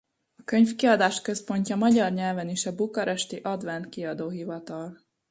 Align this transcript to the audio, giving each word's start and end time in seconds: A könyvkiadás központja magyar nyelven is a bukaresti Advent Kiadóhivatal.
A 0.37 0.43
könyvkiadás 0.43 1.21
központja 1.21 1.75
magyar 1.75 2.11
nyelven 2.11 2.49
is 2.49 2.65
a 2.65 2.75
bukaresti 2.75 3.35
Advent 3.35 3.89
Kiadóhivatal. 3.89 4.97